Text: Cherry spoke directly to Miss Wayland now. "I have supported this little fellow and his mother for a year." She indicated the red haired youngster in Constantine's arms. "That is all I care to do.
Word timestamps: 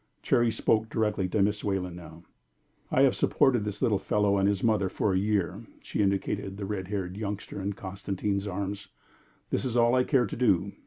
Cherry 0.23 0.49
spoke 0.49 0.89
directly 0.89 1.29
to 1.29 1.43
Miss 1.43 1.63
Wayland 1.63 1.95
now. 1.95 2.23
"I 2.89 3.03
have 3.03 3.15
supported 3.15 3.63
this 3.63 3.83
little 3.83 3.99
fellow 3.99 4.37
and 4.37 4.49
his 4.49 4.63
mother 4.63 4.89
for 4.89 5.13
a 5.13 5.17
year." 5.19 5.61
She 5.83 6.01
indicated 6.01 6.57
the 6.57 6.65
red 6.65 6.87
haired 6.87 7.17
youngster 7.17 7.61
in 7.61 7.73
Constantine's 7.73 8.47
arms. 8.47 8.87
"That 9.51 9.63
is 9.63 9.77
all 9.77 9.93
I 9.93 10.03
care 10.03 10.25
to 10.25 10.35
do. 10.35 10.71